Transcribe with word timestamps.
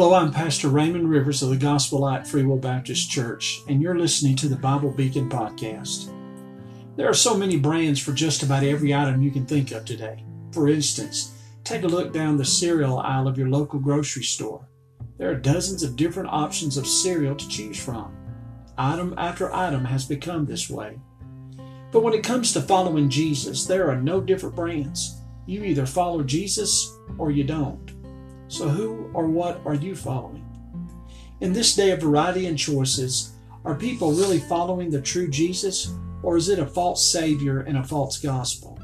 Hello, 0.00 0.14
I'm 0.14 0.32
Pastor 0.32 0.70
Raymond 0.70 1.10
Rivers 1.10 1.42
of 1.42 1.50
the 1.50 1.58
Gospel 1.58 1.98
Light 1.98 2.26
Free 2.26 2.42
Will 2.42 2.56
Baptist 2.56 3.10
Church, 3.10 3.60
and 3.68 3.82
you're 3.82 3.98
listening 3.98 4.34
to 4.36 4.48
the 4.48 4.56
Bible 4.56 4.90
Beacon 4.90 5.28
Podcast. 5.28 6.10
There 6.96 7.06
are 7.06 7.12
so 7.12 7.36
many 7.36 7.58
brands 7.58 8.00
for 8.00 8.14
just 8.14 8.42
about 8.42 8.62
every 8.64 8.94
item 8.94 9.20
you 9.20 9.30
can 9.30 9.44
think 9.44 9.72
of 9.72 9.84
today. 9.84 10.24
For 10.52 10.70
instance, 10.70 11.34
take 11.64 11.82
a 11.82 11.86
look 11.86 12.14
down 12.14 12.38
the 12.38 12.46
cereal 12.46 12.98
aisle 13.00 13.28
of 13.28 13.36
your 13.36 13.50
local 13.50 13.78
grocery 13.78 14.22
store. 14.22 14.66
There 15.18 15.30
are 15.30 15.34
dozens 15.34 15.82
of 15.82 15.96
different 15.96 16.30
options 16.30 16.78
of 16.78 16.86
cereal 16.86 17.36
to 17.36 17.48
choose 17.48 17.78
from. 17.78 18.16
Item 18.78 19.14
after 19.18 19.52
item 19.52 19.84
has 19.84 20.06
become 20.06 20.46
this 20.46 20.70
way. 20.70 20.98
But 21.92 22.02
when 22.02 22.14
it 22.14 22.24
comes 22.24 22.54
to 22.54 22.62
following 22.62 23.10
Jesus, 23.10 23.66
there 23.66 23.90
are 23.90 24.00
no 24.00 24.22
different 24.22 24.56
brands. 24.56 25.20
You 25.44 25.62
either 25.62 25.84
follow 25.84 26.22
Jesus 26.22 26.90
or 27.18 27.30
you 27.30 27.44
don't. 27.44 27.99
So, 28.50 28.68
who 28.68 29.08
or 29.14 29.28
what 29.28 29.60
are 29.64 29.76
you 29.76 29.94
following? 29.94 30.44
In 31.40 31.52
this 31.52 31.76
day 31.76 31.92
of 31.92 32.00
variety 32.00 32.46
and 32.46 32.58
choices, 32.58 33.36
are 33.64 33.76
people 33.76 34.10
really 34.10 34.40
following 34.40 34.90
the 34.90 35.00
true 35.00 35.28
Jesus, 35.28 35.94
or 36.24 36.36
is 36.36 36.48
it 36.48 36.58
a 36.58 36.66
false 36.66 37.12
Savior 37.12 37.60
and 37.60 37.78
a 37.78 37.84
false 37.84 38.18
gospel? 38.18 38.76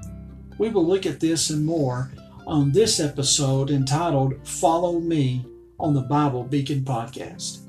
We 0.56 0.68
will 0.68 0.86
look 0.86 1.04
at 1.04 1.18
this 1.18 1.50
and 1.50 1.66
more 1.66 2.12
on 2.46 2.70
this 2.70 3.00
episode 3.00 3.72
entitled 3.72 4.46
Follow 4.46 5.00
Me 5.00 5.44
on 5.80 5.94
the 5.94 6.02
Bible 6.02 6.44
Beacon 6.44 6.82
Podcast. 6.82 7.65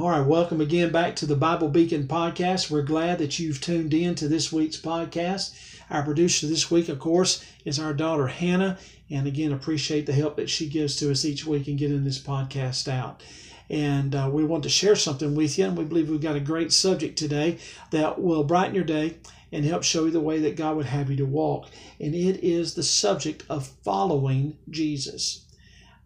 All 0.00 0.10
right, 0.10 0.24
welcome 0.24 0.60
again 0.60 0.92
back 0.92 1.16
to 1.16 1.26
the 1.26 1.34
Bible 1.34 1.66
Beacon 1.66 2.06
podcast. 2.06 2.70
We're 2.70 2.82
glad 2.82 3.18
that 3.18 3.40
you've 3.40 3.60
tuned 3.60 3.92
in 3.92 4.14
to 4.14 4.28
this 4.28 4.52
week's 4.52 4.80
podcast. 4.80 5.56
Our 5.90 6.04
producer 6.04 6.46
this 6.46 6.70
week, 6.70 6.88
of 6.88 7.00
course, 7.00 7.44
is 7.64 7.80
our 7.80 7.92
daughter 7.92 8.28
Hannah, 8.28 8.78
and 9.10 9.26
again, 9.26 9.52
appreciate 9.52 10.06
the 10.06 10.12
help 10.12 10.36
that 10.36 10.48
she 10.48 10.68
gives 10.68 10.94
to 10.96 11.10
us 11.10 11.24
each 11.24 11.44
week 11.44 11.66
in 11.66 11.74
getting 11.74 12.04
this 12.04 12.20
podcast 12.20 12.86
out. 12.86 13.24
And 13.68 14.14
uh, 14.14 14.30
we 14.32 14.44
want 14.44 14.62
to 14.62 14.68
share 14.68 14.94
something 14.94 15.34
with 15.34 15.58
you, 15.58 15.64
and 15.64 15.76
we 15.76 15.82
believe 15.82 16.08
we've 16.08 16.20
got 16.20 16.36
a 16.36 16.40
great 16.40 16.72
subject 16.72 17.18
today 17.18 17.58
that 17.90 18.22
will 18.22 18.44
brighten 18.44 18.76
your 18.76 18.84
day 18.84 19.16
and 19.50 19.64
help 19.64 19.82
show 19.82 20.04
you 20.04 20.12
the 20.12 20.20
way 20.20 20.38
that 20.38 20.54
God 20.54 20.76
would 20.76 20.86
have 20.86 21.10
you 21.10 21.16
to 21.16 21.26
walk. 21.26 21.70
And 21.98 22.14
it 22.14 22.44
is 22.44 22.74
the 22.74 22.84
subject 22.84 23.42
of 23.50 23.66
following 23.82 24.58
Jesus. 24.70 25.44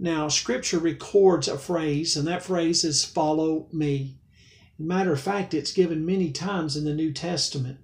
Now, 0.02 0.26
Scripture 0.26 0.80
records 0.80 1.46
a 1.46 1.56
phrase, 1.56 2.16
and 2.16 2.26
that 2.26 2.42
phrase 2.42 2.82
is 2.82 3.04
follow 3.04 3.68
me. 3.72 4.18
Matter 4.76 5.12
of 5.12 5.20
fact, 5.20 5.54
it's 5.54 5.72
given 5.72 6.04
many 6.04 6.32
times 6.32 6.76
in 6.76 6.84
the 6.84 6.92
New 6.92 7.12
Testament. 7.12 7.78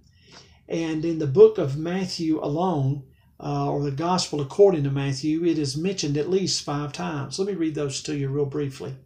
And 0.68 1.04
in 1.04 1.20
the 1.20 1.28
book 1.28 1.58
of 1.58 1.78
Matthew 1.78 2.40
alone, 2.40 3.04
uh, 3.38 3.70
or 3.70 3.84
the 3.84 3.92
Gospel 3.92 4.40
according 4.40 4.82
to 4.82 4.90
Matthew, 4.90 5.44
it 5.44 5.60
is 5.60 5.76
mentioned 5.76 6.16
at 6.16 6.28
least 6.28 6.64
five 6.64 6.92
times. 6.92 7.38
Let 7.38 7.46
me 7.46 7.54
read 7.54 7.76
those 7.76 8.02
to 8.02 8.16
you 8.16 8.30
real 8.30 8.46
briefly. 8.46 8.96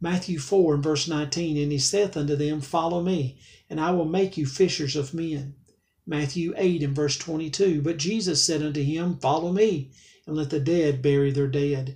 Matthew 0.00 0.40
4 0.40 0.74
and 0.74 0.82
verse 0.82 1.06
19, 1.06 1.56
And 1.56 1.70
he 1.70 1.78
saith 1.78 2.16
unto 2.16 2.34
them, 2.34 2.60
Follow 2.60 3.00
me, 3.00 3.38
and 3.68 3.80
I 3.80 3.92
will 3.92 4.06
make 4.06 4.36
you 4.36 4.44
fishers 4.44 4.96
of 4.96 5.14
men. 5.14 5.54
Matthew 6.04 6.52
8 6.56 6.82
and 6.82 6.96
verse 6.96 7.16
22, 7.16 7.80
But 7.80 7.98
Jesus 7.98 8.42
said 8.42 8.60
unto 8.60 8.82
him, 8.82 9.18
Follow 9.18 9.52
me, 9.52 9.92
and 10.26 10.36
let 10.36 10.50
the 10.50 10.58
dead 10.58 11.00
bury 11.00 11.30
their 11.30 11.46
dead. 11.46 11.94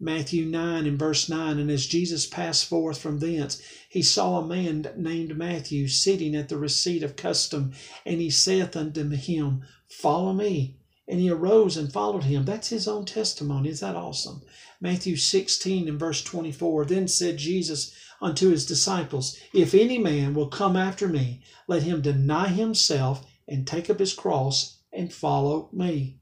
Matthew 0.00 0.44
9 0.44 0.86
and 0.86 0.96
verse 0.96 1.28
9 1.28 1.58
And 1.58 1.70
as 1.70 1.86
Jesus 1.86 2.24
passed 2.24 2.66
forth 2.66 2.98
from 2.98 3.18
thence, 3.18 3.60
he 3.88 4.00
saw 4.00 4.38
a 4.38 4.46
man 4.46 4.86
named 4.96 5.36
Matthew 5.36 5.88
sitting 5.88 6.36
at 6.36 6.48
the 6.48 6.56
receipt 6.56 7.02
of 7.02 7.16
custom, 7.16 7.72
and 8.06 8.20
he 8.20 8.30
saith 8.30 8.76
unto 8.76 9.08
him, 9.10 9.64
Follow 9.88 10.32
me. 10.32 10.76
And 11.08 11.18
he 11.18 11.30
arose 11.30 11.76
and 11.76 11.92
followed 11.92 12.24
him. 12.24 12.44
That's 12.44 12.68
his 12.68 12.86
own 12.86 13.06
testimony. 13.06 13.70
Is 13.70 13.80
that 13.80 13.96
awesome? 13.96 14.42
Matthew 14.80 15.16
16 15.16 15.88
and 15.88 15.98
verse 15.98 16.22
24 16.22 16.84
Then 16.84 17.08
said 17.08 17.38
Jesus 17.38 17.92
unto 18.20 18.50
his 18.50 18.66
disciples, 18.66 19.36
If 19.52 19.74
any 19.74 19.98
man 19.98 20.32
will 20.32 20.48
come 20.48 20.76
after 20.76 21.08
me, 21.08 21.42
let 21.66 21.82
him 21.82 22.02
deny 22.02 22.48
himself 22.48 23.26
and 23.48 23.66
take 23.66 23.90
up 23.90 23.98
his 23.98 24.14
cross 24.14 24.78
and 24.92 25.12
follow 25.12 25.70
me. 25.72 26.17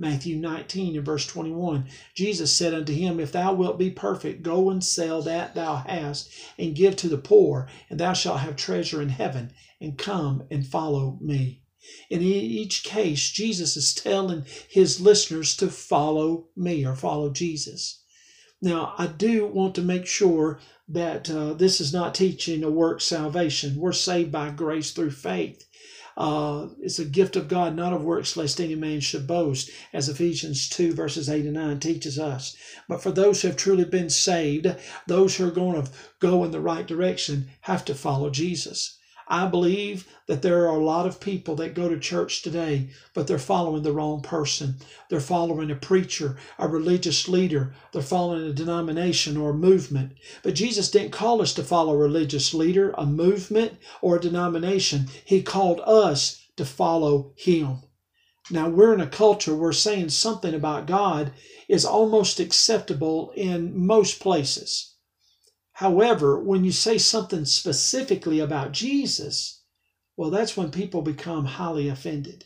Matthew 0.00 0.36
19 0.36 0.96
and 0.96 1.04
verse 1.04 1.26
21. 1.26 1.84
Jesus 2.14 2.50
said 2.50 2.72
unto 2.72 2.90
him, 2.94 3.20
If 3.20 3.32
thou 3.32 3.52
wilt 3.52 3.78
be 3.78 3.90
perfect, 3.90 4.42
go 4.42 4.70
and 4.70 4.82
sell 4.82 5.20
that 5.20 5.54
thou 5.54 5.76
hast, 5.86 6.30
and 6.58 6.74
give 6.74 6.96
to 6.96 7.08
the 7.08 7.18
poor, 7.18 7.68
and 7.90 8.00
thou 8.00 8.14
shalt 8.14 8.40
have 8.40 8.56
treasure 8.56 9.02
in 9.02 9.10
heaven, 9.10 9.52
and 9.78 9.98
come 9.98 10.44
and 10.50 10.66
follow 10.66 11.18
me. 11.20 11.64
In 12.08 12.22
each 12.22 12.82
case, 12.82 13.30
Jesus 13.30 13.76
is 13.76 13.92
telling 13.92 14.46
his 14.70 15.02
listeners 15.02 15.54
to 15.56 15.68
follow 15.68 16.48
me 16.56 16.86
or 16.86 16.96
follow 16.96 17.28
Jesus. 17.28 18.02
Now, 18.62 18.94
I 18.96 19.06
do 19.06 19.46
want 19.46 19.74
to 19.74 19.82
make 19.82 20.06
sure 20.06 20.60
that 20.88 21.30
uh, 21.30 21.52
this 21.52 21.78
is 21.78 21.92
not 21.92 22.14
teaching 22.14 22.64
a 22.64 22.70
work 22.70 23.02
salvation. 23.02 23.76
We're 23.76 23.92
saved 23.92 24.32
by 24.32 24.48
grace 24.48 24.92
through 24.92 25.10
faith. 25.10 25.66
Uh, 26.16 26.68
it's 26.80 26.98
a 26.98 27.04
gift 27.04 27.36
of 27.36 27.48
God, 27.48 27.74
not 27.74 27.92
of 27.92 28.02
works, 28.02 28.36
lest 28.36 28.60
any 28.60 28.74
man 28.74 29.00
should 29.00 29.26
boast, 29.26 29.70
as 29.92 30.08
Ephesians 30.08 30.68
2, 30.68 30.92
verses 30.92 31.28
8 31.28 31.44
and 31.44 31.54
9 31.54 31.80
teaches 31.80 32.18
us. 32.18 32.56
But 32.88 33.02
for 33.02 33.10
those 33.10 33.42
who 33.42 33.48
have 33.48 33.56
truly 33.56 33.84
been 33.84 34.10
saved, 34.10 34.66
those 35.06 35.36
who 35.36 35.48
are 35.48 35.52
going 35.52 35.82
to 35.82 35.90
go 36.18 36.44
in 36.44 36.50
the 36.50 36.60
right 36.60 36.86
direction, 36.86 37.50
have 37.62 37.84
to 37.86 37.94
follow 37.94 38.30
Jesus. 38.30 38.98
I 39.32 39.46
believe 39.46 40.08
that 40.26 40.42
there 40.42 40.68
are 40.68 40.74
a 40.74 40.84
lot 40.84 41.06
of 41.06 41.20
people 41.20 41.54
that 41.54 41.74
go 41.74 41.88
to 41.88 42.00
church 42.00 42.42
today, 42.42 42.90
but 43.14 43.28
they're 43.28 43.38
following 43.38 43.84
the 43.84 43.92
wrong 43.92 44.22
person. 44.22 44.74
They're 45.08 45.20
following 45.20 45.70
a 45.70 45.76
preacher, 45.76 46.36
a 46.58 46.66
religious 46.66 47.28
leader. 47.28 47.72
They're 47.92 48.02
following 48.02 48.44
a 48.44 48.52
denomination 48.52 49.36
or 49.36 49.50
a 49.50 49.54
movement. 49.54 50.14
But 50.42 50.56
Jesus 50.56 50.90
didn't 50.90 51.12
call 51.12 51.40
us 51.40 51.54
to 51.54 51.62
follow 51.62 51.92
a 51.92 51.98
religious 51.98 52.52
leader, 52.52 52.92
a 52.98 53.06
movement, 53.06 53.74
or 54.02 54.16
a 54.16 54.20
denomination. 54.20 55.06
He 55.24 55.42
called 55.42 55.80
us 55.86 56.44
to 56.56 56.64
follow 56.64 57.32
Him. 57.36 57.82
Now, 58.50 58.68
we're 58.68 58.94
in 58.94 59.00
a 59.00 59.06
culture 59.06 59.54
where 59.54 59.72
saying 59.72 60.08
something 60.08 60.54
about 60.54 60.86
God 60.88 61.32
is 61.68 61.84
almost 61.84 62.40
acceptable 62.40 63.32
in 63.36 63.86
most 63.86 64.18
places. 64.18 64.96
However, 65.80 66.38
when 66.38 66.62
you 66.62 66.72
say 66.72 66.98
something 66.98 67.46
specifically 67.46 68.38
about 68.38 68.72
Jesus, 68.72 69.62
well, 70.14 70.28
that's 70.28 70.54
when 70.54 70.70
people 70.70 71.00
become 71.00 71.46
highly 71.46 71.88
offended. 71.88 72.44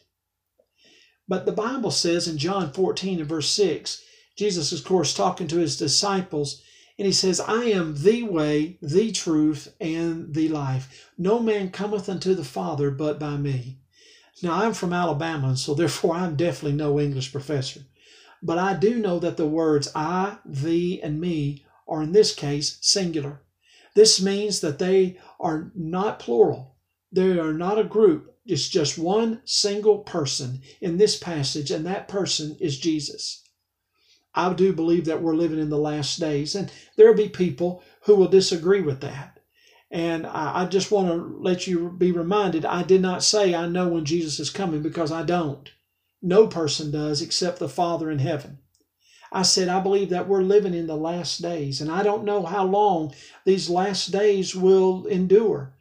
But 1.27 1.45
the 1.45 1.51
Bible 1.51 1.91
says 1.91 2.29
in 2.29 2.39
John 2.39 2.73
14 2.73 3.19
and 3.19 3.29
verse 3.29 3.51
6, 3.51 4.01
Jesus, 4.39 4.71
is, 4.71 4.79
of 4.79 4.87
course, 4.87 5.13
talking 5.13 5.49
to 5.49 5.57
his 5.57 5.77
disciples, 5.77 6.63
and 6.97 7.07
he 7.07 7.13
says, 7.13 7.41
I 7.41 7.65
am 7.65 8.05
the 8.05 8.23
way, 8.23 8.79
the 8.81 9.11
truth, 9.11 9.75
and 9.81 10.33
the 10.33 10.49
life. 10.49 11.11
No 11.19 11.41
man 11.41 11.71
cometh 11.71 12.09
unto 12.09 12.37
the 12.37 12.45
Father 12.45 12.93
but 12.93 13.19
by 13.19 13.37
me. 13.37 13.81
Now, 14.45 14.63
I'm 14.63 14.75
from 14.75 14.93
Alabama, 14.93 15.49
and 15.49 15.59
so 15.59 15.75
therefore 15.75 16.15
I'm 16.15 16.37
definitely 16.37 16.77
no 16.77 17.01
English 17.01 17.33
professor. 17.33 17.81
But 18.41 18.59
I 18.59 18.75
do 18.75 19.01
know 19.01 19.19
that 19.19 19.37
the 19.37 19.49
words 19.49 19.91
I, 19.93 20.39
thee, 20.45 21.01
and 21.03 21.21
me 21.21 21.65
or 21.87 22.03
in 22.03 22.13
this 22.13 22.35
case, 22.35 22.79
singular. 22.81 23.43
This 23.95 24.21
means 24.21 24.61
that 24.61 24.79
they 24.79 25.19
are 25.39 25.71
not 25.75 26.19
plural. 26.19 26.77
They 27.13 27.39
are 27.39 27.53
not 27.53 27.79
a 27.79 27.85
group. 27.85 28.35
It's 28.45 28.69
just 28.69 28.99
one 28.99 29.41
single 29.45 29.99
person 29.99 30.61
in 30.81 30.99
this 30.99 31.17
passage, 31.17 31.71
and 31.71 31.87
that 31.87 32.09
person 32.09 32.57
is 32.61 32.79
Jesus. 32.79 33.43
I 34.35 34.53
do 34.53 34.73
believe 34.73 35.05
that 35.05 35.23
we're 35.23 35.37
living 35.37 35.61
in 35.61 35.71
the 35.71 35.79
last 35.79 36.19
days, 36.19 36.55
and 36.55 36.71
there'll 36.97 37.15
be 37.15 37.29
people 37.29 37.83
who 38.03 38.17
will 38.17 38.29
disagree 38.29 38.81
with 38.81 39.01
that. 39.01 39.39
And 39.91 40.27
I, 40.27 40.67
just 40.67 40.91
want 40.91 41.09
to 41.09 41.39
let 41.39 41.69
you 41.69 41.91
be 41.91 42.11
reminded 42.11 42.65
I 42.65 42.83
did 42.83 43.01
not 43.01 43.23
say 43.23 43.55
I 43.55 43.69
know 43.69 43.89
when 43.89 44.05
Jesus 44.05 44.41
is 44.41 44.51
coming 44.51 44.83
because 44.83 45.13
I 45.13 45.23
don't. 45.23 45.71
No 46.21 46.49
person 46.49 46.91
does 46.91 47.23
except 47.23 47.61
the 47.61 47.69
Father 47.69 48.11
in 48.11 48.19
heaven. 48.19 48.59
I 49.35 49.43
said, 49.43 49.69
I 49.69 49.81
believe 49.81 50.11
that 50.11 50.29
we're 50.29 50.43
living 50.43 50.75
in 50.75 50.87
the 50.87 50.97
last 50.97 51.43
days, 51.43 51.81
and 51.81 51.91
I 51.91 52.05
don't 52.05 52.23
know 52.23 52.45
how 52.45 52.65
long 52.65 53.13
these 53.45 53.69
last 53.69 54.13
days 54.13 54.55
will 54.55 55.07
endure. 55.07 55.75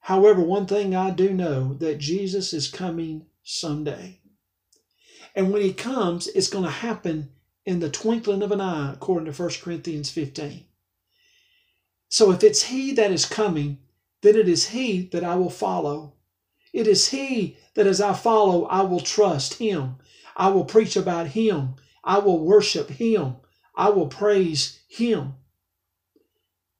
However, 0.00 0.42
one 0.42 0.66
thing 0.66 0.94
I 0.94 1.08
do 1.08 1.32
know 1.32 1.72
that 1.80 1.96
Jesus 1.96 2.52
is 2.52 2.68
coming 2.68 3.24
someday. 3.42 4.20
And 5.34 5.50
when 5.50 5.62
he 5.62 5.72
comes, 5.72 6.26
it's 6.28 6.50
going 6.50 6.64
to 6.64 6.70
happen 6.70 7.30
in 7.64 7.80
the 7.80 7.88
twinkling 7.88 8.42
of 8.42 8.52
an 8.52 8.60
eye, 8.60 8.92
according 8.92 9.32
to 9.32 9.42
1 9.42 9.50
Corinthians 9.62 10.10
15. 10.10 10.64
So 12.10 12.32
if 12.32 12.44
it's 12.44 12.64
he 12.64 12.92
that 12.92 13.10
is 13.10 13.24
coming, 13.24 13.78
then 14.20 14.36
it 14.36 14.46
is 14.46 14.68
he 14.68 15.08
that 15.12 15.24
I 15.24 15.36
will 15.36 15.48
follow. 15.48 16.12
It 16.74 16.86
is 16.86 17.08
he 17.08 17.56
that 17.76 17.86
as 17.86 18.02
I 18.02 18.12
follow, 18.12 18.66
I 18.66 18.82
will 18.82 19.00
trust 19.00 19.54
him. 19.54 19.96
I 20.36 20.48
will 20.48 20.66
preach 20.66 20.96
about 20.96 21.28
him 21.28 21.76
I 22.04 22.18
will 22.18 22.38
worship 22.38 22.90
Him. 22.90 23.36
I 23.76 23.90
will 23.90 24.08
praise 24.08 24.80
Him. 24.88 25.34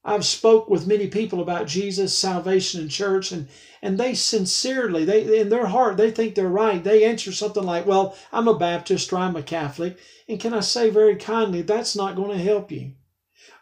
I've 0.02 0.24
spoke 0.24 0.70
with 0.70 0.86
many 0.86 1.08
people 1.08 1.42
about 1.42 1.66
Jesus, 1.66 2.16
salvation, 2.16 2.80
and 2.80 2.90
church, 2.90 3.32
and 3.32 3.48
and 3.82 3.98
they 3.98 4.14
sincerely, 4.14 5.04
they 5.04 5.38
in 5.38 5.50
their 5.50 5.66
heart, 5.66 5.98
they 5.98 6.10
think 6.10 6.34
they're 6.34 6.48
right. 6.48 6.82
They 6.82 7.04
answer 7.04 7.32
something 7.32 7.62
like, 7.62 7.86
"Well, 7.86 8.16
I'm 8.32 8.48
a 8.48 8.58
Baptist 8.58 9.12
or 9.12 9.18
I'm 9.18 9.36
a 9.36 9.42
Catholic," 9.42 9.98
and 10.26 10.40
can 10.40 10.54
I 10.54 10.60
say 10.60 10.88
very 10.88 11.16
kindly, 11.16 11.60
that's 11.60 11.94
not 11.94 12.16
going 12.16 12.30
to 12.30 12.42
help 12.42 12.72
you. 12.72 12.94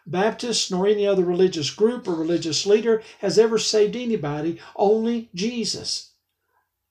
Baptist 0.07 0.71
nor 0.71 0.87
any 0.87 1.05
other 1.05 1.25
religious 1.25 1.71
group 1.71 2.07
or 2.07 2.15
religious 2.15 2.65
leader 2.65 3.03
has 3.19 3.37
ever 3.37 3.59
saved 3.59 3.97
anybody, 3.97 4.59
only 4.77 5.29
Jesus. 5.35 6.13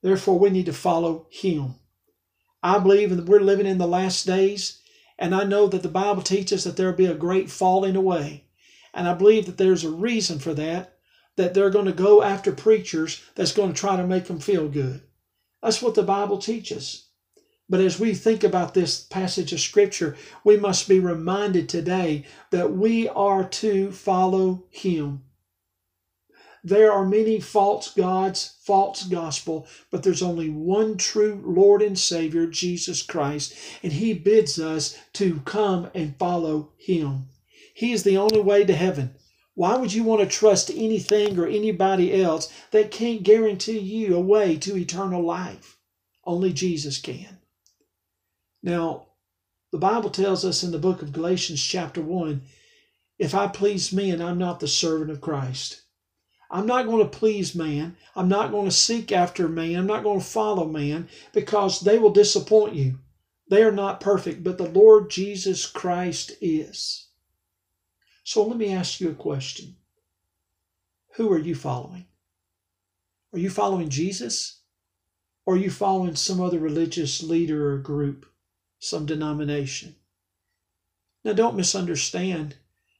Therefore, 0.02 0.38
we 0.38 0.50
need 0.50 0.66
to 0.66 0.72
follow 0.74 1.26
Him. 1.30 1.76
I 2.68 2.78
believe 2.78 3.16
that 3.16 3.24
we're 3.24 3.40
living 3.40 3.64
in 3.64 3.78
the 3.78 3.86
last 3.86 4.26
days, 4.26 4.80
and 5.18 5.34
I 5.34 5.44
know 5.44 5.68
that 5.68 5.82
the 5.82 5.88
Bible 5.88 6.20
teaches 6.20 6.64
that 6.64 6.76
there'll 6.76 6.92
be 6.92 7.06
a 7.06 7.14
great 7.14 7.50
falling 7.50 7.96
away. 7.96 8.44
And 8.92 9.08
I 9.08 9.14
believe 9.14 9.46
that 9.46 9.56
there's 9.56 9.84
a 9.84 9.90
reason 9.90 10.38
for 10.38 10.52
that, 10.52 10.98
that 11.36 11.54
they're 11.54 11.70
going 11.70 11.86
to 11.86 11.92
go 11.92 12.22
after 12.22 12.52
preachers 12.52 13.22
that's 13.34 13.52
going 13.52 13.72
to 13.72 13.80
try 13.80 13.96
to 13.96 14.06
make 14.06 14.26
them 14.26 14.38
feel 14.38 14.68
good. 14.68 15.00
That's 15.62 15.80
what 15.80 15.94
the 15.94 16.02
Bible 16.02 16.36
teaches. 16.36 17.06
But 17.70 17.80
as 17.80 17.98
we 17.98 18.12
think 18.12 18.44
about 18.44 18.74
this 18.74 19.00
passage 19.00 19.54
of 19.54 19.60
Scripture, 19.60 20.14
we 20.44 20.58
must 20.58 20.88
be 20.90 21.00
reminded 21.00 21.70
today 21.70 22.26
that 22.50 22.72
we 22.72 23.08
are 23.08 23.44
to 23.44 23.92
follow 23.92 24.64
Him. 24.68 25.22
There 26.68 26.92
are 26.92 27.06
many 27.06 27.40
false 27.40 27.94
gods, 27.94 28.58
false 28.60 29.04
gospel, 29.04 29.66
but 29.90 30.02
there's 30.02 30.20
only 30.20 30.50
one 30.50 30.98
true 30.98 31.42
Lord 31.42 31.80
and 31.80 31.98
Savior, 31.98 32.46
Jesus 32.46 33.00
Christ, 33.00 33.54
and 33.82 33.90
He 33.90 34.12
bids 34.12 34.58
us 34.58 34.98
to 35.14 35.40
come 35.46 35.90
and 35.94 36.18
follow 36.18 36.72
Him. 36.76 37.30
He 37.72 37.92
is 37.92 38.02
the 38.02 38.18
only 38.18 38.40
way 38.40 38.66
to 38.66 38.76
heaven. 38.76 39.14
Why 39.54 39.78
would 39.78 39.94
you 39.94 40.04
want 40.04 40.20
to 40.20 40.26
trust 40.26 40.70
anything 40.70 41.38
or 41.38 41.46
anybody 41.46 42.22
else 42.22 42.52
that 42.70 42.90
can't 42.90 43.22
guarantee 43.22 43.78
you 43.78 44.14
a 44.14 44.20
way 44.20 44.58
to 44.58 44.76
eternal 44.76 45.22
life? 45.22 45.78
Only 46.22 46.52
Jesus 46.52 47.00
can. 47.00 47.38
Now, 48.62 49.06
the 49.72 49.78
Bible 49.78 50.10
tells 50.10 50.44
us 50.44 50.62
in 50.62 50.72
the 50.72 50.78
book 50.78 51.00
of 51.00 51.14
Galatians, 51.14 51.62
chapter 51.62 52.02
1, 52.02 52.42
if 53.18 53.34
I 53.34 53.46
please 53.46 53.90
men, 53.90 54.20
I'm 54.20 54.36
not 54.36 54.60
the 54.60 54.68
servant 54.68 55.10
of 55.10 55.22
Christ. 55.22 55.84
I'm 56.50 56.66
not 56.66 56.86
going 56.86 57.02
to 57.02 57.18
please 57.18 57.54
man. 57.54 57.96
I'm 58.16 58.28
not 58.28 58.50
going 58.50 58.64
to 58.64 58.74
seek 58.74 59.12
after 59.12 59.48
man. 59.48 59.76
I'm 59.76 59.86
not 59.86 60.02
going 60.02 60.20
to 60.20 60.24
follow 60.24 60.66
man 60.66 61.08
because 61.32 61.80
they 61.80 61.98
will 61.98 62.10
disappoint 62.10 62.74
you. 62.74 62.98
They 63.50 63.62
are 63.62 63.72
not 63.72 64.00
perfect, 64.00 64.42
but 64.42 64.58
the 64.58 64.68
Lord 64.68 65.10
Jesus 65.10 65.66
Christ 65.66 66.32
is. 66.40 67.08
So 68.24 68.46
let 68.46 68.56
me 68.56 68.72
ask 68.72 69.00
you 69.00 69.10
a 69.10 69.14
question 69.14 69.76
Who 71.16 71.30
are 71.32 71.38
you 71.38 71.54
following? 71.54 72.06
Are 73.32 73.38
you 73.38 73.50
following 73.50 73.88
Jesus? 73.88 74.60
Or 75.44 75.54
are 75.54 75.58
you 75.58 75.70
following 75.70 76.14
some 76.14 76.40
other 76.40 76.58
religious 76.58 77.22
leader 77.22 77.72
or 77.72 77.78
group? 77.78 78.26
some 78.78 79.06
denomination. 79.06 79.96
Now, 81.24 81.32
don't 81.32 81.56
misunderstand. 81.56 82.56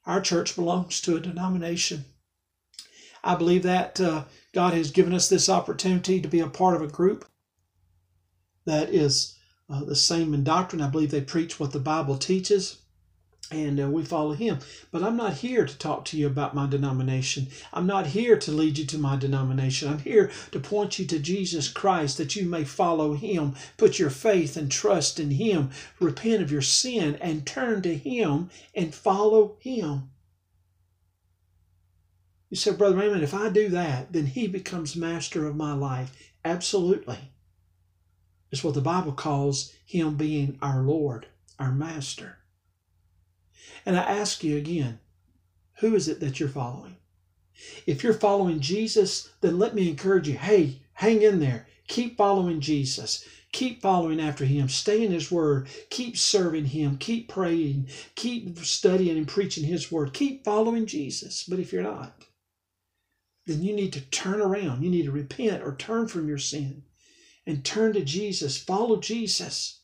Our 0.07 0.21
church 0.21 0.57
belongs 0.57 1.01
to 1.03 1.17
a 1.17 1.21
denomination. 1.21 2.05
I 3.23 3.35
believe 3.35 3.63
that 3.65 4.01
uh, 4.01 4.25
God 4.53 4.75
has 4.75 4.91
given 4.91 5.13
us 5.13 5.29
this 5.29 5.49
opportunity 5.49 6.21
to 6.21 6.29
be 6.29 6.41
a 6.41 6.49
part 6.49 6.77
of 6.77 6.83
a 6.83 6.87
group 6.87 7.27
that 8.65 8.91
is 8.91 9.37
uh, 9.71 9.85
the 9.85 9.97
same 9.97 10.35
in 10.35 10.45
doctrine. 10.45 10.83
I 10.83 10.89
believe 10.89 11.11
they 11.11 11.21
preach 11.21 11.59
what 11.59 11.73
the 11.73 11.81
Bible 11.81 12.17
teaches 12.17 12.79
and 13.51 13.81
uh, 13.81 13.89
we 13.89 14.05
follow 14.05 14.33
him. 14.33 14.59
But 14.91 15.03
I'm 15.03 15.17
not 15.17 15.35
here 15.35 15.65
to 15.65 15.79
talk 15.79 16.05
to 16.07 16.19
you 16.19 16.27
about 16.27 16.55
my 16.55 16.67
denomination. 16.67 17.49
I'm 17.73 17.87
not 17.87 18.09
here 18.09 18.39
to 18.39 18.51
lead 18.53 18.79
you 18.79 18.85
to 18.87 18.99
my 18.99 19.17
denomination. 19.17 19.89
I'm 19.89 20.01
here 20.01 20.31
to 20.53 20.61
point 20.61 20.99
you 20.99 21.07
to 21.07 21.19
Jesus 21.19 21.69
Christ 21.69 22.19
that 22.19 22.37
you 22.37 22.47
may 22.47 22.65
follow 22.65 23.15
him, 23.15 23.55
put 23.77 23.99
your 23.99 24.11
faith 24.11 24.57
and 24.57 24.71
trust 24.71 25.19
in 25.19 25.33
him, 25.33 25.71
repent 25.99 26.43
of 26.43 26.53
your 26.53 26.63
sin, 26.63 27.17
and 27.21 27.47
turn 27.47 27.81
to 27.83 27.97
him 27.97 28.51
and 28.75 28.95
follow 28.95 29.57
him. 29.61 30.11
You 32.51 32.57
said, 32.57 32.79
Brother 32.79 32.97
Raymond, 32.97 33.23
if 33.23 33.35
I 33.35 33.51
do 33.51 33.69
that, 33.71 34.13
then 34.13 34.27
he 34.27 34.47
becomes 34.49 34.97
master 34.97 35.47
of 35.47 35.57
my 35.57 35.75
life. 35.75 36.33
Absolutely. 36.45 37.33
It's 38.51 38.65
what 38.65 38.75
the 38.75 38.81
Bible 38.81 39.13
calls 39.13 39.73
him 39.85 40.17
being 40.17 40.59
our 40.63 40.83
Lord, 40.83 41.27
our 41.59 41.73
master. 41.73 42.39
And 43.85 43.97
I 43.99 44.03
ask 44.03 44.43
you 44.43 44.57
again, 44.57 45.01
who 45.81 45.95
is 45.95 46.09
it 46.09 46.21
that 46.21 46.41
you're 46.41 46.49
following? 46.49 46.97
If 47.87 48.03
you're 48.03 48.15
following 48.15 48.61
Jesus, 48.61 49.31
then 49.41 49.59
let 49.59 49.75
me 49.75 49.89
encourage 49.89 50.29
you 50.29 50.39
hey, 50.39 50.81
hang 50.95 51.23
in 51.23 51.41
there. 51.41 51.67
Keep 51.89 52.17
following 52.17 52.61
Jesus. 52.61 53.27
Keep 53.53 53.83
following 53.83 54.21
after 54.21 54.45
Him. 54.45 54.69
Stay 54.69 55.05
in 55.05 55.11
His 55.11 55.31
Word. 55.31 55.69
Keep 55.91 56.17
serving 56.17 56.67
Him. 56.67 56.99
Keep 56.99 57.29
praying. 57.29 57.89
Keep 58.15 58.59
studying 58.59 59.17
and 59.17 59.27
preaching 59.27 59.65
His 59.65 59.91
Word. 59.91 60.13
Keep 60.13 60.45
following 60.45 60.87
Jesus. 60.87 61.45
But 61.45 61.59
if 61.59 61.73
you're 61.73 61.83
not, 61.83 62.25
then 63.49 63.63
you 63.63 63.75
need 63.75 63.93
to 63.95 64.01
turn 64.01 64.41
around. 64.41 64.83
You 64.83 64.91
need 64.91 65.07
to 65.07 65.11
repent 65.11 65.63
or 65.65 65.75
turn 65.75 66.07
from 66.07 66.29
your 66.29 66.39
sin 66.39 66.85
and 67.47 67.65
turn 67.65 67.95
to 67.95 68.05
Jesus. 68.05 68.57
Follow 68.57 69.01
Jesus 69.01 69.81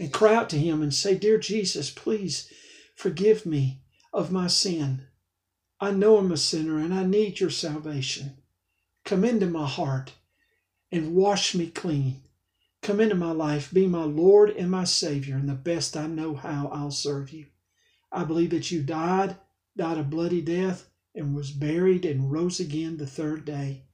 and 0.00 0.12
cry 0.12 0.34
out 0.34 0.50
to 0.50 0.58
Him 0.58 0.82
and 0.82 0.92
say, 0.92 1.16
Dear 1.16 1.38
Jesus, 1.38 1.90
please 1.90 2.50
Forgive 2.98 3.46
me 3.46 3.80
of 4.12 4.32
my 4.32 4.48
sin. 4.48 5.06
I 5.78 5.92
know 5.92 6.16
I'm 6.16 6.32
a 6.32 6.36
sinner 6.36 6.80
and 6.80 6.92
I 6.92 7.04
need 7.04 7.38
your 7.38 7.48
salvation. 7.48 8.38
Come 9.04 9.24
into 9.24 9.46
my 9.46 9.68
heart 9.68 10.14
and 10.90 11.14
wash 11.14 11.54
me 11.54 11.68
clean. 11.68 12.24
Come 12.82 12.98
into 12.98 13.14
my 13.14 13.30
life, 13.30 13.72
be 13.72 13.86
my 13.86 14.02
Lord 14.02 14.50
and 14.50 14.68
my 14.68 14.82
Savior, 14.82 15.36
and 15.36 15.48
the 15.48 15.54
best 15.54 15.96
I 15.96 16.08
know 16.08 16.34
how 16.34 16.70
I'll 16.72 16.90
serve 16.90 17.30
you. 17.30 17.46
I 18.10 18.24
believe 18.24 18.50
that 18.50 18.72
you 18.72 18.82
died, 18.82 19.36
died 19.76 19.98
a 19.98 20.02
bloody 20.02 20.40
death, 20.42 20.90
and 21.14 21.34
was 21.34 21.50
buried 21.50 22.04
and 22.04 22.30
rose 22.30 22.60
again 22.60 22.96
the 22.96 23.06
third 23.06 23.44
day, 23.44 23.84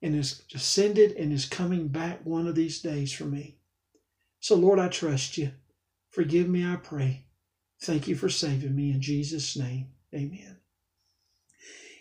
and 0.00 0.14
is 0.14 0.42
ascended 0.54 1.12
and 1.12 1.32
is 1.32 1.46
coming 1.46 1.88
back 1.88 2.24
one 2.24 2.46
of 2.46 2.54
these 2.54 2.80
days 2.80 3.12
for 3.12 3.24
me. 3.24 3.58
So, 4.40 4.54
Lord, 4.56 4.78
I 4.78 4.88
trust 4.88 5.38
you. 5.38 5.52
Forgive 6.10 6.48
me, 6.48 6.64
I 6.64 6.76
pray. 6.76 7.26
Thank 7.82 8.08
you 8.08 8.14
for 8.14 8.28
saving 8.28 8.76
me 8.76 8.90
in 8.90 9.00
Jesus' 9.00 9.56
name. 9.56 9.88
Amen. 10.14 10.58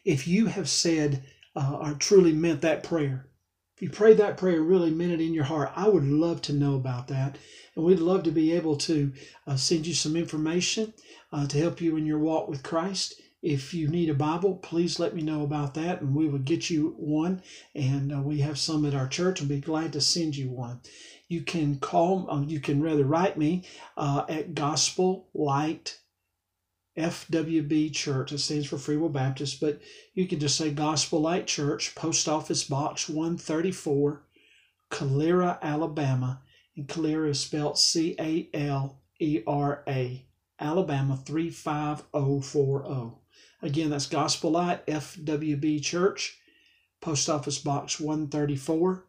If 0.05 0.27
you 0.27 0.47
have 0.47 0.69
said 0.69 1.23
uh, 1.55 1.77
or 1.81 1.93
truly 1.93 2.33
meant 2.33 2.61
that 2.61 2.83
prayer, 2.83 3.29
if 3.75 3.81
you 3.81 3.89
prayed 3.89 4.17
that 4.17 4.37
prayer, 4.37 4.61
really 4.61 4.91
meant 4.91 5.13
it 5.13 5.21
in 5.21 5.33
your 5.33 5.45
heart, 5.45 5.71
I 5.75 5.89
would 5.89 6.03
love 6.03 6.41
to 6.43 6.53
know 6.53 6.75
about 6.75 7.07
that. 7.07 7.37
And 7.75 7.83
we'd 7.83 7.99
love 7.99 8.23
to 8.23 8.31
be 8.31 8.51
able 8.51 8.75
to 8.77 9.11
uh, 9.47 9.55
send 9.55 9.87
you 9.87 9.95
some 9.95 10.15
information 10.15 10.93
uh, 11.31 11.47
to 11.47 11.57
help 11.57 11.81
you 11.81 11.97
in 11.97 12.05
your 12.05 12.19
walk 12.19 12.47
with 12.47 12.61
Christ. 12.61 13.15
If 13.43 13.73
you 13.73 13.87
need 13.87 14.09
a 14.09 14.15
Bible, 14.15 14.55
please 14.55 14.99
let 14.99 15.13
me 15.13 15.21
know 15.21 15.43
about 15.43 15.75
that, 15.75 16.01
and 16.01 16.15
we 16.15 16.27
will 16.27 16.39
get 16.39 16.71
you 16.71 16.95
one. 16.97 17.43
And 17.75 18.11
uh, 18.11 18.21
we 18.21 18.39
have 18.39 18.57
some 18.57 18.85
at 18.85 18.95
our 18.95 19.07
church, 19.07 19.39
and 19.39 19.49
be 19.49 19.59
glad 19.59 19.93
to 19.93 20.01
send 20.01 20.35
you 20.35 20.49
one 20.49 20.79
you 21.33 21.41
can 21.41 21.79
call, 21.79 22.27
um, 22.29 22.47
you 22.47 22.59
can 22.59 22.81
rather 22.81 23.03
write 23.03 23.37
me 23.37 23.65
uh, 23.97 24.23
at 24.29 24.53
Gospel 24.53 25.27
Light 25.33 25.97
FWB 26.95 27.91
Church. 27.91 28.31
It 28.31 28.37
stands 28.37 28.67
for 28.67 28.77
Free 28.77 28.97
Will 28.97 29.09
Baptist, 29.09 29.59
but 29.59 29.81
you 30.13 30.27
can 30.27 30.39
just 30.39 30.55
say 30.55 30.69
Gospel 30.69 31.21
Light 31.21 31.47
Church, 31.47 31.95
Post 31.95 32.29
Office 32.29 32.63
Box 32.63 33.09
134, 33.09 34.23
Calera, 34.91 35.57
Alabama. 35.61 36.41
And 36.77 36.87
Calera 36.87 37.29
is 37.29 37.39
spelled 37.39 37.79
C 37.79 38.15
A 38.19 38.49
L 38.53 39.01
E 39.19 39.41
R 39.47 39.83
A, 39.87 40.27
Alabama 40.59 41.17
35040. 41.17 43.22
Again, 43.63 43.89
that's 43.91 44.07
Gospel 44.07 44.51
Light 44.51 44.85
FWB 44.87 45.81
Church, 45.81 46.37
Post 46.99 47.29
Office 47.29 47.59
Box 47.59 47.97
134, 47.97 49.05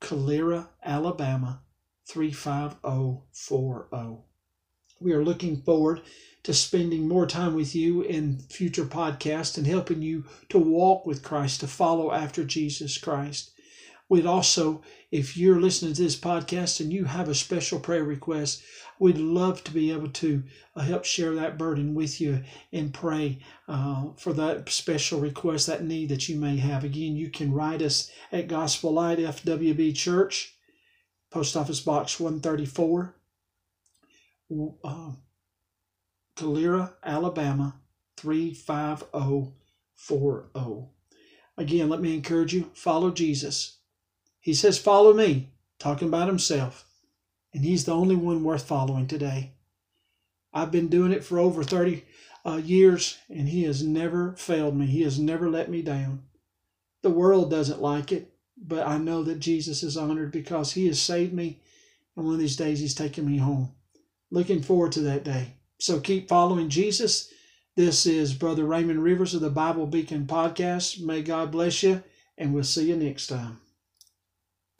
Calera, 0.00 0.68
Alabama 0.84 1.62
35040. 2.08 4.22
We 5.00 5.12
are 5.12 5.24
looking 5.24 5.62
forward 5.62 6.02
to 6.44 6.54
spending 6.54 7.08
more 7.08 7.26
time 7.26 7.56
with 7.56 7.74
you 7.74 8.02
in 8.02 8.38
future 8.38 8.84
podcasts 8.84 9.58
and 9.58 9.66
helping 9.66 10.00
you 10.00 10.26
to 10.48 10.58
walk 10.58 11.04
with 11.04 11.24
Christ, 11.24 11.58
to 11.58 11.66
follow 11.66 12.12
after 12.12 12.44
Jesus 12.44 12.96
Christ. 12.96 13.50
We'd 14.08 14.26
also, 14.26 14.82
if 15.10 15.36
you're 15.36 15.60
listening 15.60 15.92
to 15.94 16.02
this 16.02 16.16
podcast 16.16 16.78
and 16.80 16.92
you 16.92 17.06
have 17.06 17.28
a 17.28 17.34
special 17.34 17.80
prayer 17.80 18.04
request, 18.04 18.62
we'd 19.00 19.18
love 19.18 19.64
to 19.64 19.72
be 19.72 19.90
able 19.92 20.10
to 20.10 20.44
uh, 20.76 20.82
help 20.82 21.04
share 21.04 21.34
that 21.34 21.58
burden 21.58 21.92
with 21.94 22.20
you 22.20 22.44
and 22.72 22.94
pray 22.94 23.40
uh, 23.66 24.10
for 24.16 24.32
that 24.32 24.70
special 24.70 25.18
request, 25.20 25.66
that 25.66 25.82
need 25.82 26.10
that 26.10 26.28
you 26.28 26.38
may 26.38 26.56
have. 26.56 26.84
Again, 26.84 27.16
you 27.16 27.30
can 27.30 27.52
write 27.52 27.82
us 27.82 28.12
at 28.30 28.46
Gospel 28.46 28.92
Light 28.92 29.18
FWB 29.18 29.96
Church, 29.96 30.54
Post 31.30 31.56
Office 31.56 31.80
Box 31.80 32.20
134, 32.20 33.16
uh, 34.84 35.10
Calera, 36.36 36.94
Alabama 37.02 37.80
35040. 38.18 40.86
Again, 41.58 41.88
let 41.88 42.00
me 42.00 42.14
encourage 42.14 42.54
you 42.54 42.70
follow 42.74 43.10
Jesus. 43.10 43.78
He 44.46 44.54
says, 44.54 44.78
Follow 44.78 45.12
me, 45.12 45.48
talking 45.80 46.06
about 46.06 46.28
himself. 46.28 46.86
And 47.52 47.64
he's 47.64 47.84
the 47.84 47.96
only 47.96 48.14
one 48.14 48.44
worth 48.44 48.62
following 48.62 49.08
today. 49.08 49.54
I've 50.54 50.70
been 50.70 50.86
doing 50.86 51.10
it 51.10 51.24
for 51.24 51.40
over 51.40 51.64
30 51.64 52.04
uh, 52.44 52.60
years, 52.64 53.18
and 53.28 53.48
he 53.48 53.64
has 53.64 53.82
never 53.82 54.36
failed 54.36 54.76
me. 54.76 54.86
He 54.86 55.02
has 55.02 55.18
never 55.18 55.50
let 55.50 55.68
me 55.68 55.82
down. 55.82 56.22
The 57.02 57.10
world 57.10 57.50
doesn't 57.50 57.82
like 57.82 58.12
it, 58.12 58.34
but 58.56 58.86
I 58.86 58.98
know 58.98 59.24
that 59.24 59.40
Jesus 59.40 59.82
is 59.82 59.96
honored 59.96 60.30
because 60.30 60.74
he 60.74 60.86
has 60.86 61.02
saved 61.02 61.32
me, 61.32 61.58
and 62.14 62.24
one 62.24 62.34
of 62.34 62.40
these 62.40 62.54
days 62.54 62.78
he's 62.78 62.94
taking 62.94 63.26
me 63.26 63.38
home. 63.38 63.72
Looking 64.30 64.62
forward 64.62 64.92
to 64.92 65.00
that 65.00 65.24
day. 65.24 65.54
So 65.80 65.98
keep 65.98 66.28
following 66.28 66.68
Jesus. 66.68 67.32
This 67.74 68.06
is 68.06 68.32
Brother 68.32 68.64
Raymond 68.64 69.02
Rivers 69.02 69.34
of 69.34 69.40
the 69.40 69.50
Bible 69.50 69.88
Beacon 69.88 70.24
Podcast. 70.24 71.00
May 71.04 71.22
God 71.22 71.50
bless 71.50 71.82
you, 71.82 72.04
and 72.38 72.54
we'll 72.54 72.62
see 72.62 72.88
you 72.88 72.96
next 72.96 73.26
time. 73.26 73.58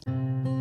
Thank 0.05 0.47
you. 0.47 0.56